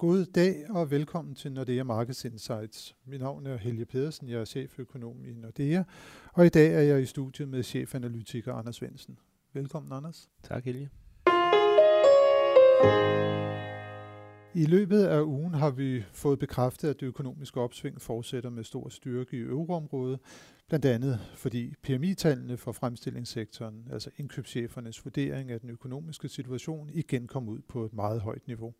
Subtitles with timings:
[0.00, 2.96] God dag og velkommen til Nordea Markets Insights.
[3.06, 5.82] Mit navn er Helge Pedersen, jeg er cheføkonom i Nordea,
[6.32, 9.18] og i dag er jeg i studiet med chefanalytiker Anders Svendsen.
[9.52, 10.28] Velkommen, Anders.
[10.42, 10.90] Tak, Helge.
[14.54, 18.88] I løbet af ugen har vi fået bekræftet, at det økonomiske opsving fortsætter med stor
[18.88, 20.20] styrke i euroområdet,
[20.68, 27.48] blandt andet fordi PMI-tallene for fremstillingssektoren, altså indkøbschefernes vurdering af den økonomiske situation, igen kom
[27.48, 28.74] ud på et meget højt niveau.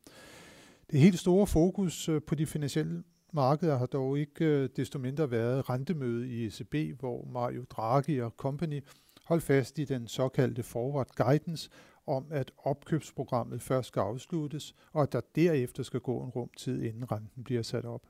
[0.91, 3.03] Det helt store fokus øh, på de finansielle
[3.33, 8.35] markeder har dog ikke øh, desto mindre været rentemøde i ECB, hvor Mario Draghi og
[8.37, 8.81] company
[9.25, 11.71] holdt fast i den såkaldte forward guidance
[12.07, 16.83] om, at opkøbsprogrammet først skal afsluttes, og at der derefter skal gå en rum tid,
[16.83, 18.07] inden renten bliver sat op.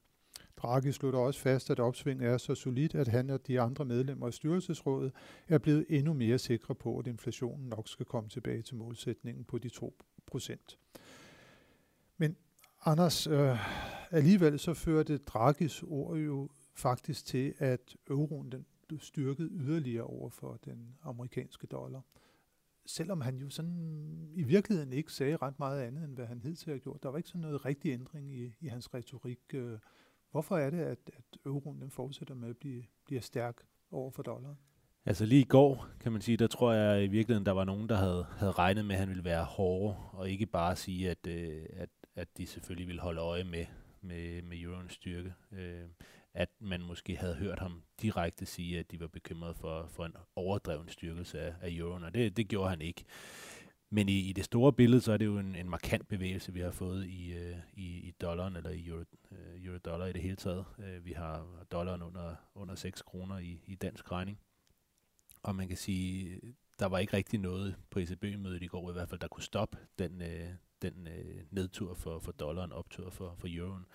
[0.57, 4.27] Draghi slutter også fast, at opsvinget er så solidt, at han og de andre medlemmer
[4.27, 5.13] af styrelsesrådet
[5.49, 9.59] er blevet endnu mere sikre på, at inflationen nok skal komme tilbage til målsætningen på
[9.59, 9.95] de 2
[10.27, 10.79] procent.
[12.19, 12.37] Men
[12.85, 13.59] Anders, øh,
[14.11, 20.31] alligevel så førte Dragis ord jo faktisk til, at euroen den blev styrket yderligere over
[20.31, 22.03] for den amerikanske dollar.
[22.87, 26.73] Selvom han jo sådan i virkeligheden ikke sagde ret meget andet, end hvad han hidtil
[26.73, 27.03] har gjort.
[27.03, 29.41] Der var ikke sådan noget rigtig ændring i, i hans retorik.
[29.55, 29.79] Øh,
[30.31, 34.23] hvorfor er det, at, at euroen den fortsætter med at blive, blive stærk over for
[34.23, 34.59] dollaren?
[35.07, 37.89] Altså lige i går, kan man sige, der tror jeg i virkeligheden, der var nogen,
[37.89, 41.27] der havde, havde regnet med, at han ville være hårdere, og ikke bare sige, at,
[41.27, 41.91] øh, at
[42.21, 43.67] at de selvfølgelig ville holde øje med,
[44.01, 45.35] med, med euroens styrke.
[45.53, 45.89] Øh,
[46.35, 50.17] at man måske havde hørt ham direkte sige, at de var bekymrede for, for en
[50.37, 53.05] overdreven styrkelse af, af euroen, og det, det gjorde han ikke.
[53.93, 56.61] Men i, i det store billede, så er det jo en, en markant bevægelse, vi
[56.61, 60.37] har fået i, øh, i, i dollaren, eller i euro, øh, euro-dollar i det hele
[60.37, 60.65] taget.
[60.79, 64.39] Øh, vi har dollaren under, under 6 kroner i, i dansk regning.
[65.43, 66.41] Og man kan sige,
[66.79, 69.79] der var ikke rigtig noget på ECB-mødet i går, i hvert fald, der kunne stoppe
[69.99, 70.51] den, øh,
[70.83, 73.87] den øh, nedtur for, for dollaren, optur for, for euroen.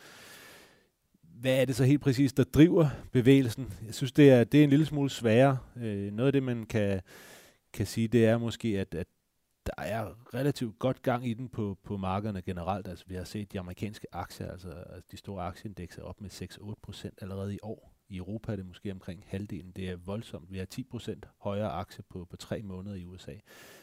[1.22, 3.74] Hvad er det så helt præcis, der driver bevægelsen?
[3.86, 5.58] Jeg synes, det er, det er en lille smule sværere.
[5.78, 7.02] Øh, noget af det, man kan,
[7.74, 9.08] kan sige, det er måske, at, at
[9.66, 12.88] der er relativt godt gang i den på, på markederne generelt.
[12.88, 16.74] Altså, vi har set de amerikanske aktier, altså, altså de store aktieindekser op med 6-8
[16.82, 17.95] procent allerede i år.
[18.10, 19.72] I Europa er det måske omkring halvdelen.
[19.72, 20.52] Det er voldsomt.
[20.52, 23.34] Vi har 10% højere aktie på, på tre måneder i USA.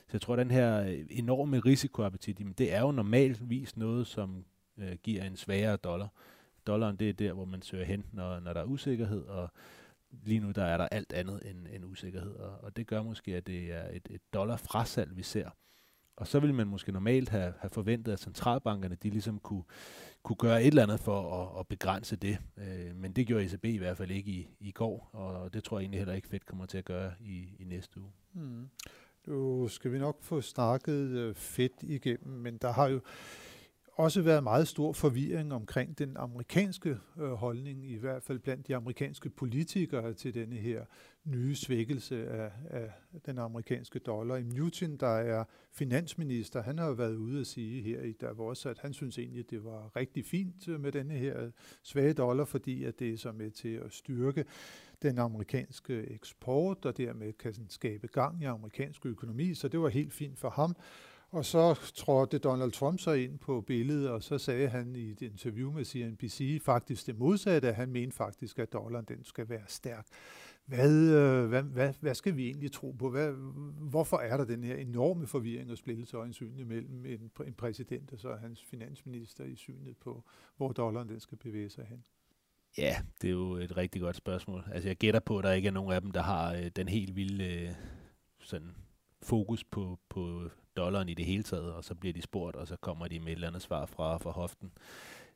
[0.07, 4.07] Så jeg tror, at den her øh, enorme risikoappetit, jamen, det er jo normalvis noget,
[4.07, 4.45] som
[4.79, 6.09] øh, giver en svagere dollar.
[6.67, 9.51] Dollaren, det er der, hvor man søger hen, når, når der er usikkerhed, og
[10.11, 13.37] lige nu der er der alt andet end, end usikkerhed, og, og det gør måske,
[13.37, 15.51] at det er et, et dollar frasalg, vi ser.
[16.17, 19.63] Og så ville man måske normalt have, have forventet, at centralbankerne de ligesom kunne,
[20.23, 22.39] kunne gøre et eller andet for at, at begrænse det.
[22.57, 25.79] Øh, men det gjorde ECB i hvert fald ikke i, i går, og det tror
[25.79, 28.11] jeg egentlig heller ikke Fed kommer til at gøre i, i næste uge.
[28.33, 28.69] Mm.
[29.27, 33.01] Nu skal vi nok få snakket øh, fedt igennem, men der har jo
[34.03, 38.77] også været meget stor forvirring omkring den amerikanske øh, holdning, i hvert fald blandt de
[38.77, 40.85] amerikanske politikere til denne her
[41.25, 42.91] nye svækkelse af, af
[43.27, 44.37] den amerikanske dollar.
[44.37, 48.67] I Newton, der er finansminister, han har jo været ude at sige her i Davos,
[48.67, 51.51] at han synes egentlig, at det var rigtig fint øh, med denne her øh,
[51.83, 54.45] svage dollar, fordi at det er så med til at styrke
[55.03, 60.13] den amerikanske eksport, og dermed kan skabe gang i amerikansk økonomi, så det var helt
[60.13, 60.77] fint for ham.
[61.33, 65.23] Og så trådte Donald Trump så ind på billedet, og så sagde han i et
[65.23, 70.07] interview med CNBC faktisk det modsatte, han mente faktisk, at dollaren den skal være stærk.
[70.67, 73.11] Hvad, øh, hvad, hvad, hvad skal vi egentlig tro på?
[73.11, 73.33] Hvad,
[73.91, 78.19] hvorfor er der den her enorme forvirring og splittelse øjensynligt mellem en, en præsident og
[78.19, 80.25] så hans finansminister i synet på,
[80.57, 82.05] hvor dollaren den skal bevæge sig hen?
[82.79, 84.65] Ja, det er jo et rigtig godt spørgsmål.
[84.73, 86.89] Altså jeg gætter på, at der ikke er nogen af dem, der har øh, den
[86.89, 87.71] helt vilde øh,
[88.41, 88.75] sådan
[89.23, 92.77] fokus på, på dollaren i det hele taget, og så bliver de spurgt, og så
[92.77, 94.73] kommer de med et eller andet svar fra, fra hoften.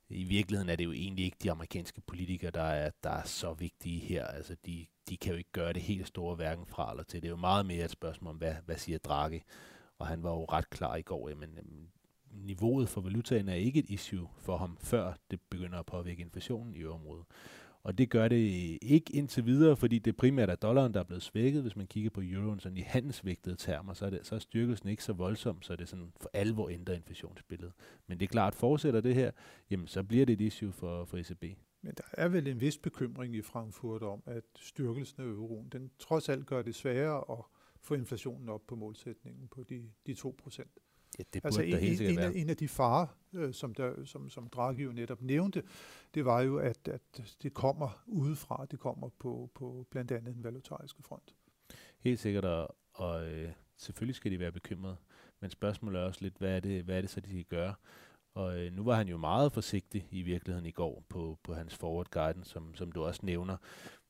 [0.09, 3.53] I virkeligheden er det jo egentlig ikke de amerikanske politikere, der er, der er så
[3.53, 4.27] vigtige her.
[4.27, 7.23] Altså, de, de kan jo ikke gøre det helt store hverken fra eller til.
[7.23, 9.43] Det er jo meget mere et spørgsmål om, hvad, hvad siger Draghi?
[9.99, 11.59] Og han var jo ret klar i går, men
[12.31, 16.75] niveauet for valutaen er ikke et issue for ham, før det begynder at påvirke inflationen
[16.75, 17.25] i området.
[17.87, 18.37] Og det gør det
[18.83, 21.63] ikke indtil videre, fordi det primært er dollaren, der er blevet svækket.
[21.63, 24.89] Hvis man kigger på euroen sådan i handelsvægtede termer, så er, det, så er styrkelsen
[24.89, 27.73] ikke så voldsom, så det sådan for alvor ændrer inflationsbilledet.
[28.07, 29.31] Men det er klart, fortsætter det her,
[29.71, 31.45] jamen så bliver det et issue for, for ECB.
[31.83, 35.91] Men der er vel en vis bekymring i Frankfurt om, at styrkelsen af euroen, den
[35.99, 37.45] trods alt gør det sværere at
[37.81, 40.79] få inflationen op på målsætningen på de, de 2 procent.
[41.19, 44.31] Ja, det altså en, helt en, af, en af de farer, øh, som, der, som,
[44.31, 45.63] som Draghi jo netop nævnte,
[46.15, 50.45] det var jo, at, at det kommer udefra, det kommer på, på blandt andet den
[50.45, 51.35] valutariske front.
[51.99, 54.97] Helt sikkert, og, og øh, selvfølgelig skal de være bekymrede,
[55.41, 57.75] men spørgsmålet er også lidt, hvad er det, hvad er det så, de skal gøre?
[58.35, 61.75] Og øh, nu var han jo meget forsigtig i virkeligheden i går på, på hans
[61.75, 63.57] forward guidance, som, som du også nævner,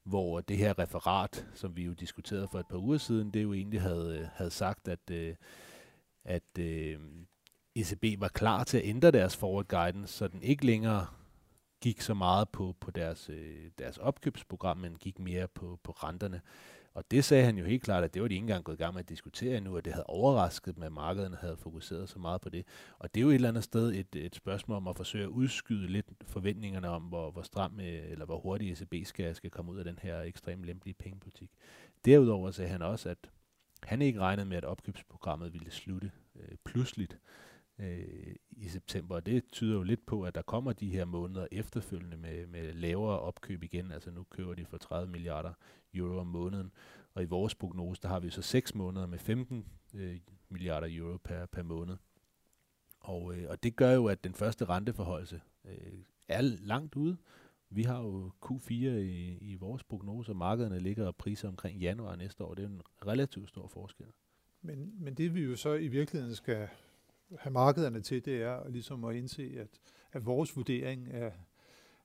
[0.05, 3.53] hvor det her referat, som vi jo diskuterede for et par uger siden, det jo
[3.53, 5.35] egentlig havde, havde sagt, at, øh,
[6.27, 6.99] at øh,
[7.75, 11.07] ECB var klar til at ændre deres forward guidance, så den ikke længere
[11.81, 16.41] gik så meget på, på deres, øh, deres opkøbsprogram, men gik mere på, på renterne.
[16.95, 18.83] Og det sagde han jo helt klart, at det var de ikke engang gået i
[18.83, 22.19] gang med at diskutere endnu, og det havde overrasket dem, at markederne havde fokuseret så
[22.19, 22.67] meget på det.
[22.99, 25.29] Og det er jo et eller andet sted et, et spørgsmål om at forsøge at
[25.29, 29.73] udskyde lidt forventningerne om, hvor, hvor stram øh, eller hvor hurtigt ECB skal, skal komme
[29.73, 31.51] ud af den her ekstremt lempelige pengepolitik.
[32.05, 33.31] Derudover sagde han også, at
[33.87, 37.19] han ikke regnet med, at opkøbsprogrammet ville slutte øh, pludseligt
[37.79, 39.15] øh, i september.
[39.15, 42.73] Og det tyder jo lidt på, at der kommer de her måneder efterfølgende med, med
[42.73, 43.93] lavere opkøb igen.
[43.93, 45.53] Altså nu køber de for 30 milliarder
[45.95, 46.73] euro om måneden.
[47.15, 51.17] Og i vores prognose, der har vi så 6 måneder med 15 øh, milliarder euro
[51.17, 51.97] per, per måned.
[53.01, 55.99] Og, øh, og det gør jo, at den første renteforholdelse øh,
[56.29, 57.17] er langt ude.
[57.77, 62.17] Vi har jo Q4 i, i vores prognose, og markederne ligger og priser omkring januar
[62.17, 62.55] næste år.
[62.55, 64.07] Det er en relativt stor forskel.
[64.63, 66.69] Men, men det vi jo så i virkeligheden skal
[67.39, 69.69] have markederne til, det er ligesom at indse, at,
[70.13, 71.33] at vores vurdering af,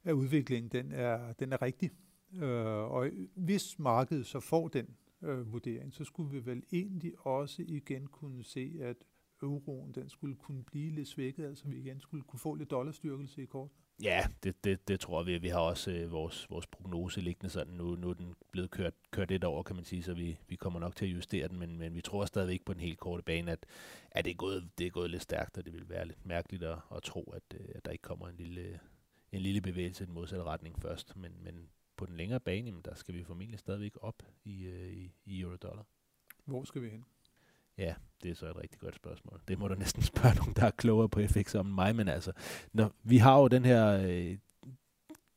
[0.03, 1.91] af udviklingen, den er, den er rigtig.
[2.33, 4.87] Øh, og hvis markedet så får den
[5.21, 8.97] øh, vurdering, så skulle vi vel egentlig også igen kunne se, at
[9.41, 13.43] euroen den skulle kunne blive lidt svækket, altså vi igen skulle kunne få lidt dollarstyrkelse
[13.43, 13.69] i kort.
[14.03, 15.37] Ja, det, det, det tror vi.
[15.37, 17.73] Vi har også øh, vores, vores prognose liggende sådan.
[17.73, 20.55] Nu, nu er den blevet kørt, kørt lidt over, kan man sige, så vi, vi
[20.55, 23.23] kommer nok til at justere den, men, men vi tror stadigvæk på den helt korte
[23.23, 23.65] bane, at,
[24.11, 26.63] at det, er gået, det er gået lidt stærkt, og det vil være lidt mærkeligt
[26.63, 28.79] at, at tro, at, øh, at der ikke kommer en lille,
[29.31, 31.15] en lille bevægelse i den modsatte retning først.
[31.15, 34.93] Men, men på den længere bane, jamen, der skal vi formentlig stadigvæk op i, øh,
[34.93, 35.85] i, i euro-dollar.
[36.45, 37.05] Hvor skal vi hen?
[37.81, 37.93] Ja,
[38.23, 39.41] det er så et rigtig godt spørgsmål.
[39.47, 42.31] Det må du næsten spørge nogen, der er klogere på FX om mig, men altså,
[42.73, 44.37] når, vi har jo den her, øh,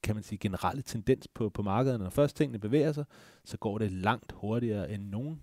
[0.03, 2.01] kan man sige, generelle tendens på, på markedet.
[2.01, 3.05] Når først tingene bevæger sig,
[3.45, 5.43] så går det langt hurtigere, end nogen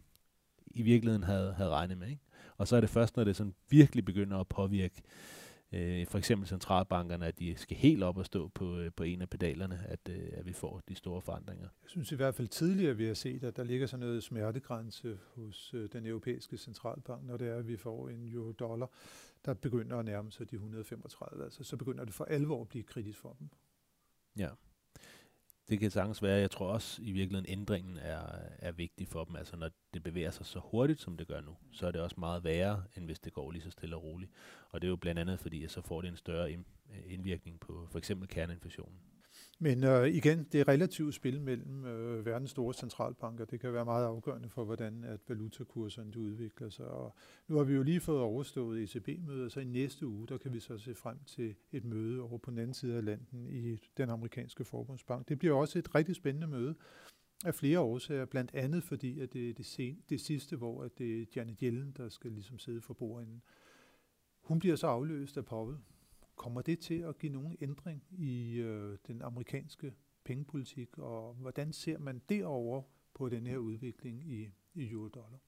[0.68, 2.08] i virkeligheden havde, havde regnet med.
[2.08, 2.22] Ikke?
[2.58, 5.41] Og så er det først, når det sådan virkelig begynder at påvirke øh,
[6.08, 9.30] for eksempel centralbankerne, at de skal helt op og stå på, øh, på en af
[9.30, 11.68] pedalerne, at, øh, at vi får de store forandringer.
[11.84, 15.18] Jeg synes i hvert fald tidligere, vi har set, at der ligger sådan noget smertegrænse
[15.36, 18.88] hos øh, den europæiske centralbank, når det er, at vi får en euro-dollar,
[19.46, 21.44] der begynder at nærme sig de 135.
[21.44, 23.50] Altså, så begynder det for alvor at blive kritisk for dem.
[24.38, 24.50] Ja
[25.70, 26.40] det kan sagtens være.
[26.40, 28.22] Jeg tror også i virkeligheden, ændringen er,
[28.60, 29.36] er vigtig for dem.
[29.36, 32.16] Altså når det bevæger sig så hurtigt, som det gør nu, så er det også
[32.20, 34.32] meget værre, end hvis det går lige så stille og roligt.
[34.70, 36.52] Og det er jo blandt andet, fordi så får det en større
[37.06, 39.11] indvirkning på for eksempel kerneinfektionen.
[39.64, 43.46] Men øh, igen, det relative spil mellem øh, verdens store centralbanker.
[43.46, 46.86] Det kan være meget afgørende for, hvordan at valutakurserne udvikler sig.
[46.86, 47.16] Og
[47.48, 50.60] nu har vi jo lige fået overstået ECB-mødet, så i næste uge, der kan vi
[50.60, 54.10] så se frem til et møde over på den anden side af landen i den
[54.10, 55.30] amerikanske forbundsbank.
[55.30, 56.76] Det bliver også et rigtig spændende møde
[57.46, 60.98] af flere årsager, blandt andet fordi, at det er det, sen, det sidste, hvor at
[60.98, 63.42] det er Janet Yellen, der skal ligesom sidde for bordenden.
[64.42, 65.78] Hun bliver så afløst af Powell,
[66.42, 69.94] Kommer det til at give nogen ændring i øh, den amerikanske
[70.26, 72.82] pengepolitik, og hvordan ser man derover
[73.14, 75.40] på den her udvikling i, i euro-dollar?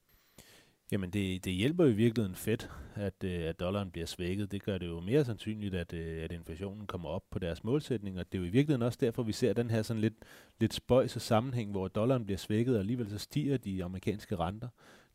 [0.92, 4.52] Jamen det, det hjælper i virkeligheden fedt, at, øh, at dollaren bliver svækket.
[4.52, 8.24] Det gør det jo mere sandsynligt, at, øh, at inflationen kommer op på deres målsætninger.
[8.24, 10.16] Det er jo i virkeligheden også derfor, vi ser den her sådan lidt,
[10.60, 14.68] lidt spøjs sammenhæng, hvor dollaren bliver svækket, og alligevel så stiger de amerikanske renter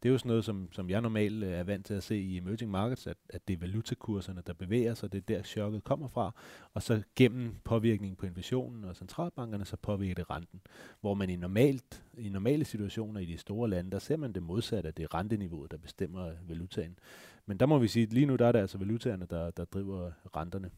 [0.02, 2.18] det er jo sådan noget, som, som jeg normalt øh, er vant til at se
[2.18, 5.84] i emerging markets, at, at det er valutakurserne, der bevæger sig, det er der chokket
[5.84, 6.34] kommer fra,
[6.74, 10.60] og så gennem påvirkningen på inflationen og centralbankerne, så påvirker det renten.
[11.00, 14.42] Hvor man i, normalt, i normale situationer i de store lande, der ser man det
[14.42, 16.98] modsatte, at det er renteniveauet, der bestemmer valutaen.
[17.46, 19.64] Men der må vi sige, at lige nu der er det altså valutaerne, der, der
[19.64, 20.70] driver renterne.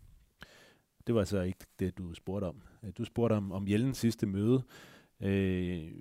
[1.06, 2.62] Det var altså ikke det, du spurgte om.
[2.98, 4.62] Du spurgte om, om Jellens sidste møde.
[5.20, 5.92] Øh,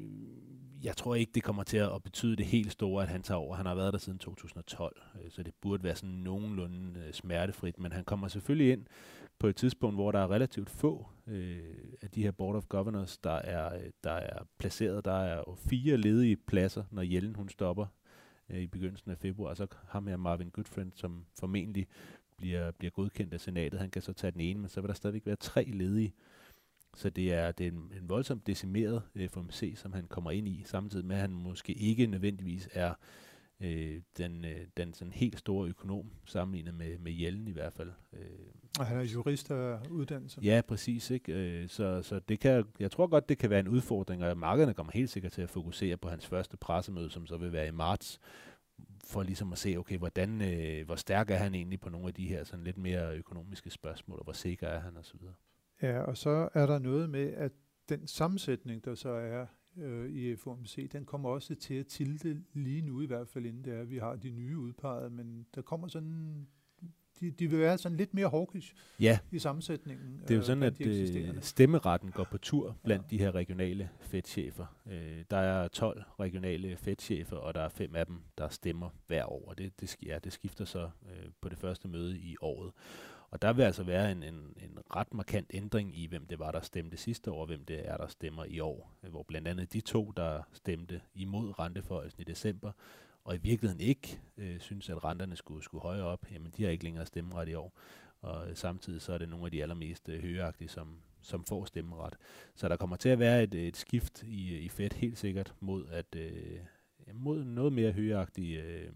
[0.84, 3.56] jeg tror ikke, det kommer til at betyde det helt store, at han tager over.
[3.56, 7.80] Han har været der siden 2012, øh, så det burde være sådan nogenlunde øh, smertefrit.
[7.80, 8.86] Men han kommer selvfølgelig ind
[9.40, 11.60] på et tidspunkt, hvor der er relativt få øh,
[12.02, 15.06] af de her Board of Governors, der er, øh, der er placeret.
[15.06, 17.86] Der er jo fire ledige pladser, når Jellen hun stopper
[18.50, 19.54] øh, i begyndelsen af februar.
[19.54, 21.88] Så har med Marvin Goodfriend, som formentlig
[22.38, 24.94] bliver, bliver godkendt af senatet, han kan så tage den ene, men så vil der
[24.94, 26.14] stadigvæk være tre ledige
[26.96, 30.48] så det er, det er en, en voldsomt decimeret øh, FOMC, som han kommer ind
[30.48, 32.94] i, samtidig med, at han måske ikke nødvendigvis er
[33.62, 37.92] øh, den, øh, den sådan helt store økonom, sammenlignet med, med Jellen i hvert fald.
[38.14, 38.20] Øh.
[38.80, 40.40] Og han er jurist af uddannelse.
[40.44, 41.12] Ja, præcis.
[41.12, 41.34] Ikke?
[41.34, 44.74] Øh, så, så det kan, jeg tror godt, det kan være en udfordring, og markederne
[44.74, 47.72] kommer helt sikkert til at fokusere på hans første pressemøde, som så vil være i
[47.72, 48.20] marts,
[49.04, 52.14] for ligesom at se, okay, hvordan, øh, hvor stærk er han egentlig på nogle af
[52.14, 55.20] de her sådan lidt mere økonomiske spørgsmål, og hvor sikker er han osv.
[55.82, 57.52] Ja, og så er der noget med, at
[57.90, 59.46] den sammensætning, der så er
[59.78, 63.64] øh, i FOMC, den kommer også til at tilte lige nu i hvert fald, inden
[63.64, 66.48] det er, vi har de nye udpeget, men der kommer sådan
[67.20, 69.20] de, de vil være sådan lidt mere hawkish ja.
[69.32, 70.22] i sammensætningen.
[70.22, 73.18] Det er jo øh, sådan, at øh, stemmeretten går på tur blandt ja.
[73.18, 74.66] de her regionale fedtchefer.
[74.88, 79.32] Øh, der er 12 regionale fedtchefer, og der er fem af dem, der stemmer hver
[79.32, 79.54] år.
[79.54, 82.72] Det, det, ja, det skifter så øh, på det første møde i året.
[83.32, 86.52] Og der vil altså være en, en, en ret markant ændring i, hvem det var,
[86.52, 88.94] der stemte sidste år, og hvem det er, der stemmer i år.
[89.02, 92.72] Hvor blandt andet de to, der stemte imod renteforholdelsen i december,
[93.24, 96.72] og i virkeligheden ikke øh, synes, at renterne skulle, skulle højere op, jamen de har
[96.72, 97.80] ikke længere stemmeret i år.
[98.22, 101.66] Og øh, samtidig så er det nogle af de allermest øh, højagtige, som, som får
[101.66, 102.16] stemmeret.
[102.56, 105.88] Så der kommer til at være et, et skift i, i Fed helt sikkert mod,
[105.88, 106.60] at, øh,
[107.14, 108.92] mod noget mere højagtige øh,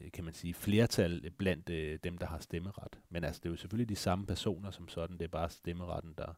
[0.00, 2.98] Øh, kan man sige, flertal blandt øh, dem, der har stemmeret.
[3.10, 6.14] Men altså, det er jo selvfølgelig de samme personer som sådan, det er bare stemmeretten,
[6.18, 6.34] der,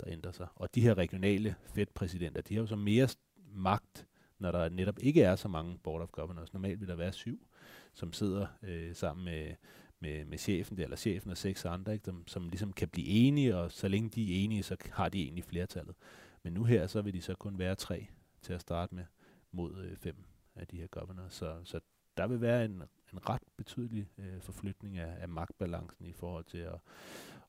[0.00, 0.46] der ændrer sig.
[0.54, 3.08] Og de her regionale Fed-præsidenter, de har jo så mere
[3.52, 4.06] magt
[4.38, 6.52] når der netop ikke er så mange board of governors.
[6.52, 7.46] Normalt vil der være syv,
[7.92, 9.54] som sidder øh, sammen med,
[10.00, 13.56] med, med chefen, eller chefen og seks andre, ikke, som, som ligesom kan blive enige,
[13.56, 15.94] og så længe de er enige, så har de egentlig flertallet.
[16.42, 18.06] Men nu her, så vil de så kun være tre
[18.42, 19.04] til at starte med,
[19.52, 20.16] mod øh, fem
[20.54, 21.34] af de her governors.
[21.34, 21.80] Så, så
[22.16, 26.58] der vil være en, en ret betydelig øh, forflytning af, af magtbalancen i forhold til
[26.58, 26.78] at,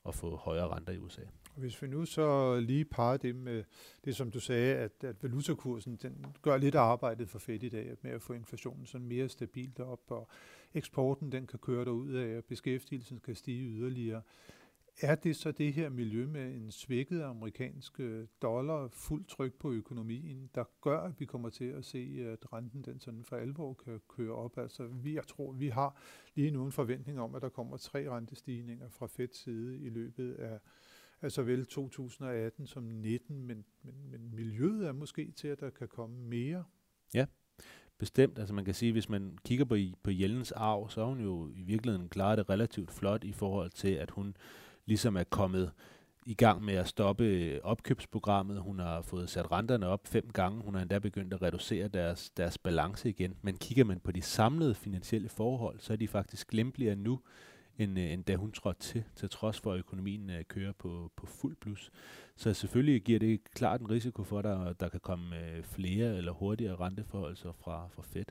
[0.07, 1.22] at få højere renter i USA.
[1.55, 3.63] Hvis vi nu så lige parer det med
[4.05, 7.95] det, som du sagde, at, at valutakursen den gør lidt arbejdet for Fed i dag
[8.01, 10.27] med at få inflationen sådan mere stabilt op, og
[10.74, 14.22] eksporten den kan køre derud af, og beskæftigelsen kan stige yderligere.
[15.02, 19.72] Er det så det her miljø med en svækket amerikansk øh, dollar, fuld tryk på
[19.72, 23.74] økonomien, der gør, at vi kommer til at se, at renten den sådan for alvor
[23.74, 24.58] kan køre op?
[24.58, 26.02] Altså, vi, jeg tror, vi har
[26.36, 30.34] lige nu en forventning om, at der kommer tre rentestigninger fra Feds side i løbet
[30.34, 30.60] af
[31.22, 35.88] af såvel 2018 som 19, men, men, men miljøet er måske til, at der kan
[35.88, 36.64] komme mere.
[37.14, 37.25] Ja,
[37.98, 38.40] bestemt.
[38.40, 41.52] Altså man kan sige, hvis man kigger på, på Jellens arv, så har hun jo
[41.56, 44.38] i virkeligheden klaret det relativt flot i forhold til, at hun
[44.86, 45.72] ligesom er kommet
[46.25, 48.62] i gang med at stoppe øh, opkøbsprogrammet.
[48.62, 50.62] Hun har fået sat renterne op fem gange.
[50.62, 53.36] Hun har endda begyndt at reducere deres, deres balance igen.
[53.42, 57.20] Men kigger man på de samlede finansielle forhold, så er de faktisk lempeligere nu,
[57.77, 61.12] end, øh, end da hun trådte til, til trods for, at økonomien øh, kører på,
[61.15, 61.92] på fuld plus.
[62.36, 66.32] Så selvfølgelig giver det klart en risiko for, at der, der kan komme flere eller
[66.32, 68.25] hurtigere renteforholdelser fra, fra Fed.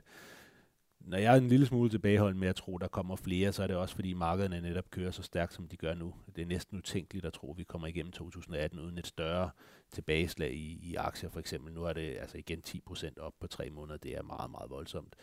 [1.05, 3.67] Når jeg er en lille smule tilbageholden med at tro, der kommer flere, så er
[3.67, 6.13] det også fordi markederne netop kører så stærkt, som de gør nu.
[6.35, 9.49] Det er næsten utænkeligt at tro, at vi kommer igennem 2018 uden et større
[9.91, 11.73] tilbageslag i, i aktier for eksempel.
[11.73, 13.97] Nu er det altså igen 10% op på tre måneder.
[13.97, 15.15] Det er meget, meget voldsomt.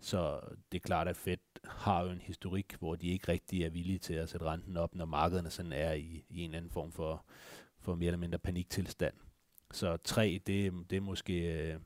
[0.00, 0.40] Så
[0.72, 3.98] det er klart, at Fed har jo en historik, hvor de ikke rigtig er villige
[3.98, 6.92] til at sætte renten op, når markederne sådan er i, i en eller anden form
[6.92, 7.24] for,
[7.80, 9.14] for mere eller mindre paniktilstand.
[9.72, 11.78] Så 3, det, det, er måske, øh,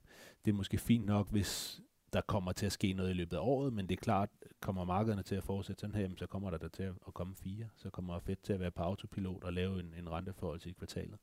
[0.44, 1.80] det er måske fint nok, hvis
[2.12, 4.84] der kommer til at ske noget i løbet af året, men det er klart, kommer
[4.84, 7.68] markederne til at fortsætte sådan her, så kommer der, der til at komme fire.
[7.76, 11.18] Så kommer Fed til at være på autopilot og lave en, en renteforhold i kvartalet.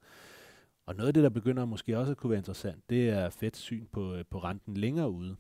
[0.86, 3.58] Og noget af det, der begynder måske også at kunne være interessant, det er Feds
[3.58, 5.36] syn på, øh, på renten længere ude.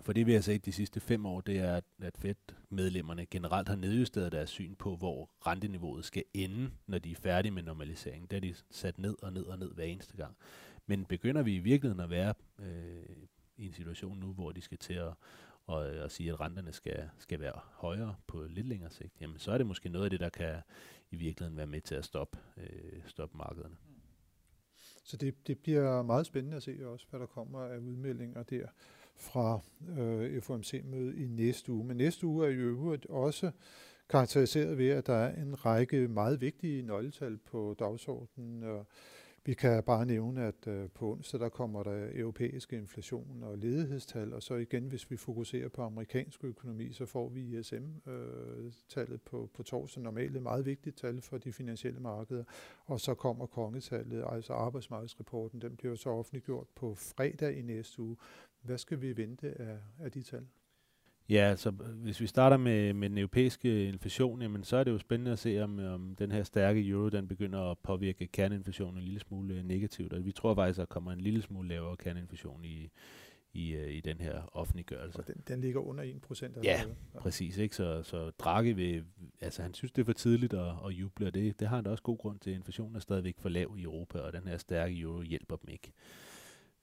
[0.00, 3.76] For det vi har set de sidste fem år, det er, at Fed-medlemmerne generelt har
[3.76, 8.26] nedjusteret deres syn på, hvor renteniveauet skal ende, når de er færdige med normaliseringen.
[8.30, 10.36] Det har de sat ned og ned og ned hver eneste gang.
[10.86, 13.16] Men begynder vi i virkeligheden at være øh,
[13.58, 15.12] i en situation nu, hvor de skal til at,
[15.66, 19.52] og, at sige, at renterne skal, skal være højere på lidt længere sigt, jamen så
[19.52, 20.54] er det måske noget af det, der kan
[21.10, 23.76] i virkeligheden være med til at stoppe, øh, stoppe markederne.
[25.04, 28.66] Så det, det bliver meget spændende at se også, hvad der kommer af udmeldinger der
[29.16, 29.60] fra
[29.98, 31.84] øh, FOMC-mødet i næste uge.
[31.84, 33.50] Men næste uge er i øvrigt også
[34.08, 38.62] karakteriseret ved, at der er en række meget vigtige nøgletal på dagsordenen.
[38.62, 38.86] Og
[39.48, 44.32] vi kan bare nævne, at øh, på onsdag der kommer der europæiske inflation og ledighedstal,
[44.32, 49.50] og så igen, hvis vi fokuserer på amerikansk økonomi, så får vi ISM-tallet øh, på,
[49.54, 52.44] på torsdag, normalt et meget vigtigt tal for de finansielle markeder,
[52.86, 58.16] og så kommer kongetallet, altså arbejdsmarkedsrapporten, den bliver så offentliggjort på fredag i næste uge.
[58.62, 60.46] Hvad skal vi vente af, af de tal?
[61.30, 64.98] Ja, altså hvis vi starter med, med den europæiske inflation, jamen, så er det jo
[64.98, 69.04] spændende at se, om, om den her stærke euro, den begynder at påvirke kerneinflationen en
[69.04, 70.12] lille smule øh, negativt.
[70.12, 72.90] Og vi tror faktisk, at der kommer en lille smule lavere kerneinflation i,
[73.52, 75.18] i, uh, i den her offentliggørelse.
[75.18, 76.56] Og den, den ligger under 1 procent?
[76.56, 76.82] Ja,
[77.14, 77.58] ja, præcis.
[77.58, 77.76] Ikke?
[77.76, 79.04] Så, så Draghi vil,
[79.40, 81.84] altså han synes, det er for tidligt at, at juble, og det, det har han
[81.84, 82.52] da også god grund til.
[82.52, 85.92] Inflationen er stadigvæk for lav i Europa, og den her stærke euro hjælper dem ikke.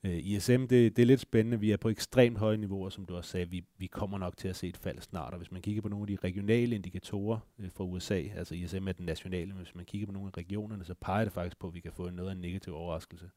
[0.05, 1.59] Øh, ISM, det, det er lidt spændende.
[1.59, 3.49] Vi er på ekstremt høje niveauer, som du også sagde.
[3.49, 5.33] Vi, vi kommer nok til at se et fald snart.
[5.33, 8.87] Og hvis man kigger på nogle af de regionale indikatorer øh, fra USA, altså ISM
[8.87, 11.59] er den nationale, men hvis man kigger på nogle af regionerne, så peger det faktisk
[11.59, 13.29] på, at vi kan få noget af en negativ overraskelse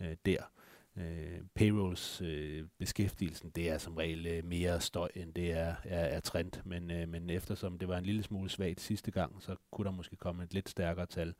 [0.00, 0.38] øh, der.
[0.96, 6.04] Øh, payrolls øh, beskæftigelsen, det er som regel øh, mere støj, end det er, er,
[6.04, 6.52] er trend.
[6.64, 9.90] Men, øh, men eftersom det var en lille smule svagt sidste gang, så kunne der
[9.90, 11.34] måske komme et lidt stærkere tal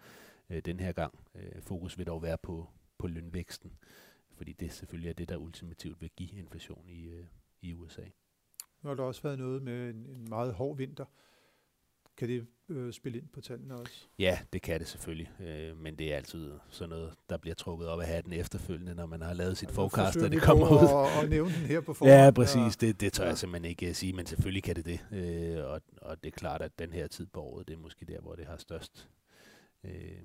[0.51, 1.19] øh, den her gang.
[1.35, 3.73] Øh, fokus vil dog være på, på lønvæksten
[4.37, 7.25] fordi det selvfølgelig er det, der ultimativt vil give inflation i, øh,
[7.63, 8.05] i USA.
[8.83, 11.05] Nu har der også været noget med en, en meget hård vinter.
[12.17, 14.07] Kan det øh, spille ind på tallene også?
[14.19, 17.89] Ja, det kan det selvfølgelig, øh, men det er altid sådan noget, der bliver trukket
[17.89, 20.89] op af hatten efterfølgende, når man har lavet sit altså, forecast, og det kommer ud.
[20.89, 22.15] Og, og nævne den her på forhånd.
[22.15, 22.77] Ja, præcis.
[22.77, 23.29] Det, det tør ja.
[23.29, 25.01] jeg simpelthen ikke uh, sige, men selvfølgelig kan det det.
[25.13, 28.05] Øh, og, og det er klart, at den her tid på året, det er måske
[28.05, 29.09] der, hvor det har størst
[29.85, 30.19] øh,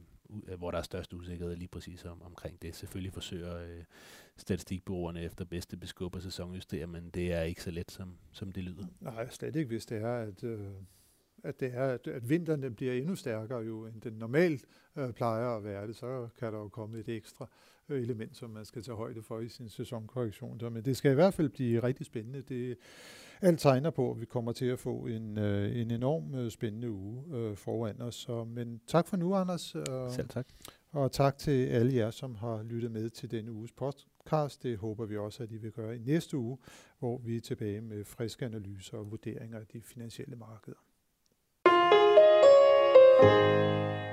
[0.48, 2.75] Øh, hvor der er størst usikkerhed lige præcis om, omkring det.
[2.75, 3.83] Selvfølgelig forsøger øh,
[4.38, 8.63] statistikbureauerne efter bedste beskub og sæsonjustere, men det er ikke så let, som, som det
[8.63, 8.86] lyder.
[9.00, 10.67] Nej, slet ikke, hvis det er, at, øh,
[11.43, 15.48] at, det er, at, at vinteren bliver endnu stærkere jo, end den normalt øh, plejer
[15.48, 17.50] at være det, så kan der jo komme et ekstra
[17.89, 20.59] øh, element, som man skal tage højde for i sin sæsonkorrektion.
[20.59, 22.41] Så, men det skal i hvert fald blive rigtig spændende.
[22.41, 22.77] Det,
[23.41, 26.91] alt tegner på, at vi kommer til at få en, øh, en enorm øh, spændende
[26.91, 28.15] uge øh, foran os.
[28.15, 29.75] Så, men tak for nu, Anders.
[29.75, 30.48] Øh, Selv tak.
[30.91, 34.63] Og tak til alle jer, som har lyttet med til denne uges podcast.
[34.63, 36.58] Det håber vi også, at I vil gøre i næste uge,
[37.00, 40.77] hvor vi er tilbage med friske analyser og vurderinger af de finansielle markeder.
[43.22, 44.09] thank you